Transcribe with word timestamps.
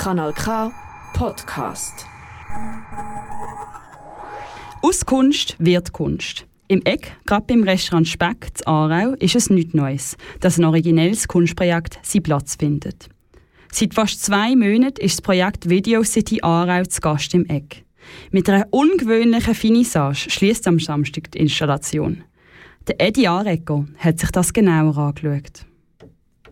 Kanal 0.00 0.32
K 0.32 0.72
Podcast. 1.12 2.06
Aus 4.80 5.04
Kunst 5.04 5.56
wird 5.58 5.92
Kunst. 5.92 6.46
Im 6.68 6.80
Eck, 6.86 7.12
gerade 7.26 7.44
beim 7.46 7.64
Restaurant 7.64 8.08
Speck 8.08 8.48
zu 8.54 8.66
Aarau, 8.66 9.12
ist 9.18 9.36
es 9.36 9.50
nichts 9.50 9.74
Neues, 9.74 10.16
dass 10.40 10.56
ein 10.56 10.64
originelles 10.64 11.28
Kunstprojekt 11.28 11.98
seinen 12.02 12.22
Platz 12.22 12.56
findet. 12.58 13.10
Seit 13.70 13.92
fast 13.92 14.24
zwei 14.24 14.56
Monaten 14.56 15.04
ist 15.04 15.18
das 15.18 15.22
Projekt 15.22 15.68
Video 15.68 16.02
City 16.02 16.40
Aarau 16.40 16.84
zu 16.84 17.02
Gast 17.02 17.34
im 17.34 17.44
Eck. 17.50 17.84
Mit 18.30 18.48
einer 18.48 18.68
ungewöhnlichen 18.70 19.54
Finissage 19.54 20.30
schließt 20.30 20.66
am 20.66 20.80
Samstag 20.80 21.30
die 21.32 21.40
Installation. 21.40 22.24
Der 22.88 22.98
Eddie 23.02 23.28
Areco 23.28 23.84
hat 23.98 24.18
sich 24.18 24.30
das 24.30 24.54
genauer 24.54 24.96
angeschaut. 24.96 25.66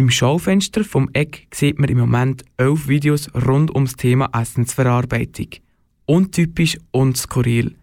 Im 0.00 0.08
Schaufenster 0.08 0.82
vom 0.82 1.10
Eck 1.12 1.46
sieht 1.52 1.78
man 1.78 1.90
im 1.90 1.98
Moment 1.98 2.42
elf 2.56 2.88
Videos 2.88 3.28
rund 3.34 3.70
ums 3.74 3.96
Thema 3.96 4.30
Essensverarbeitung. 4.32 5.48
Untypisch 6.06 6.78
und 6.90 7.18
skurril. 7.18 7.76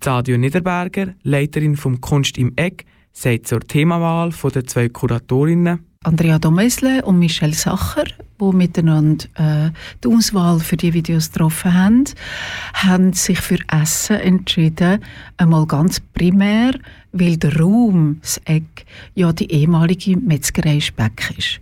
Sadio 0.00 0.38
Niederberger, 0.38 1.14
Leiterin 1.24 1.76
vom 1.76 2.00
Kunst 2.00 2.38
im 2.38 2.52
Eck, 2.54 2.84
sagt 3.12 3.48
zur 3.48 3.58
Themawahl 3.58 4.32
der 4.54 4.64
zwei 4.68 4.88
Kuratorinnen. 4.88 5.80
Andrea 6.04 6.38
Domesle 6.38 7.02
und 7.02 7.18
Michelle 7.18 7.54
Sacher, 7.54 8.04
die 8.40 8.56
miteinander 8.56 9.24
äh, 9.34 9.70
die 10.04 10.08
Auswahl 10.14 10.60
für 10.60 10.76
die 10.76 10.94
Videos 10.94 11.32
getroffen 11.32 11.74
haben, 11.74 12.04
haben 12.74 13.14
sich 13.14 13.40
für 13.40 13.58
Essen 13.66 14.20
entschieden. 14.20 15.02
Einmal 15.38 15.66
ganz 15.66 15.98
primär, 15.98 16.78
weil 17.14 17.36
der 17.36 17.56
Raum, 17.58 18.18
das 18.20 18.40
Eck, 18.44 18.84
ja 19.14 19.32
die 19.32 19.50
ehemalige 19.50 20.16
Metzgerei 20.16 20.80
Speck 20.80 21.32
ist. 21.38 21.60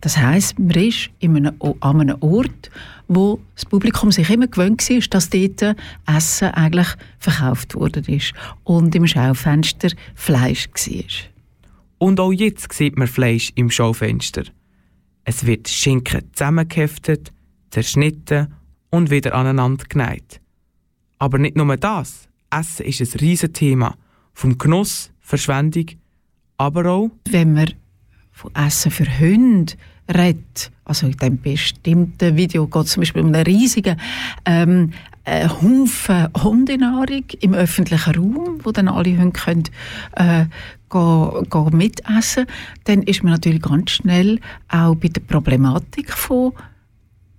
Das 0.00 0.16
heisst, 0.16 0.58
man 0.60 0.70
ist 0.70 1.10
in 1.18 1.36
einem, 1.36 1.54
an 1.80 2.00
einem 2.00 2.16
Ort, 2.20 2.70
wo 3.08 3.40
das 3.56 3.66
Publikum 3.66 4.12
sich 4.12 4.30
immer 4.30 4.46
gewöhnt 4.46 4.88
war, 4.88 5.00
dass 5.10 5.28
dort 5.28 5.76
Essen 6.06 6.48
eigentlich 6.48 6.86
verkauft 7.18 7.74
worden 7.74 8.04
ist 8.04 8.32
und 8.62 8.94
im 8.94 9.06
Schaufenster 9.06 9.90
Fleisch 10.14 10.68
war. 10.68 11.04
Und 11.98 12.20
auch 12.20 12.32
jetzt 12.32 12.72
sieht 12.72 12.96
man 12.96 13.08
Fleisch 13.08 13.50
im 13.56 13.70
Schaufenster. 13.70 14.44
Es 15.24 15.46
wird 15.46 15.68
Schinken 15.68 16.30
zusammengeheftet, 16.32 17.32
zerschnitten 17.70 18.54
und 18.90 19.10
wieder 19.10 19.34
aneinander 19.34 19.84
genäht. 19.88 20.40
Aber 21.18 21.38
nicht 21.38 21.56
nur 21.56 21.76
das. 21.76 22.28
Essen 22.50 22.86
ist 22.86 23.00
ein 23.00 23.20
riesiges 23.20 23.52
Thema. 23.52 23.96
Vom 24.32 24.58
Genuss, 24.58 25.10
Verschwendung, 25.20 25.86
aber 26.56 26.86
auch... 26.90 27.10
Wenn 27.30 27.54
man 27.54 27.72
von 28.32 28.54
Essen 28.54 28.90
für 28.90 29.06
Hunde 29.20 29.74
redet, 30.12 30.70
also 30.84 31.06
in 31.06 31.12
diesem 31.12 31.40
bestimmten 31.40 32.36
Video 32.36 32.66
geht 32.66 32.84
es 32.84 32.92
zum 32.92 33.02
Beispiel 33.02 33.22
um 33.22 33.28
einen 33.28 33.44
riesigen 33.44 33.96
ähm, 34.44 34.92
äh, 35.24 35.48
Haufen 35.48 36.28
Hundenahrung 36.42 37.24
im 37.40 37.54
öffentlichen 37.54 38.14
Raum, 38.14 38.58
wo 38.62 38.72
dann 38.72 38.88
alle 38.88 39.16
Hunde 39.16 39.32
können, 39.32 39.64
äh, 40.16 40.46
gehen, 40.90 41.48
gehen 41.48 41.76
mitessen 41.76 42.46
dann 42.84 43.02
ist 43.02 43.22
man 43.22 43.32
natürlich 43.32 43.62
ganz 43.62 43.92
schnell 43.92 44.40
auch 44.68 44.94
bei 44.96 45.08
der 45.08 45.20
Problematik 45.20 46.12
von 46.12 46.52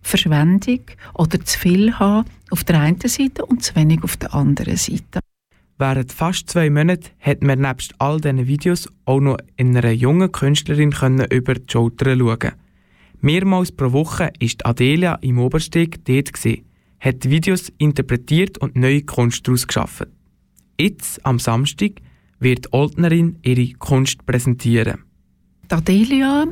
Verschwendung 0.02 0.82
oder 1.14 1.44
zu 1.44 1.60
viel 1.60 1.94
haben 2.00 2.30
auf 2.50 2.64
der 2.64 2.80
einen 2.80 3.00
Seite 3.02 3.46
und 3.46 3.64
zu 3.64 3.76
wenig 3.76 4.04
auf 4.04 4.18
der 4.18 4.34
anderen 4.34 4.78
Seite. 4.78 5.20
Während 5.78 6.12
fast 6.12 6.50
zwei 6.50 6.70
Monaten 6.70 7.10
hat 7.20 7.44
man 7.44 7.62
nebst 7.62 7.96
all 7.98 8.22
diesen 8.22 8.48
Videos 8.48 8.88
auch 9.06 9.20
noch 9.20 9.38
in 9.58 9.76
einer 9.76 9.92
jungen 9.92 10.32
Künstlerin 10.32 10.92
können 10.92 11.26
über 11.32 11.56
die 11.56 11.72
Schulter 11.72 12.16
schauen. 12.16 12.52
Mehrmals 13.22 13.72
pro 13.72 13.92
Woche 13.92 14.32
ist 14.40 14.66
Adelia 14.66 15.16
im 15.22 15.40
Obersteg 15.40 16.06
dort 16.06 16.34
gewesen, 16.34 16.66
hat 17.00 17.24
die 17.24 17.30
Videos 17.30 17.72
interpretiert 17.78 18.58
und 18.58 18.76
neue 18.76 19.02
Kunst 19.02 19.48
daraus 19.48 19.66
geschaffen. 19.66 20.08
Jetzt, 20.80 21.25
am 21.25 21.40
Samstag, 21.40 21.94
wird 22.40 22.66
die 22.66 22.74
Oldnerin 22.74 23.38
ihre 23.42 23.74
Kunst 23.74 24.26
präsentieren. 24.26 25.03
Adelia 25.70 26.46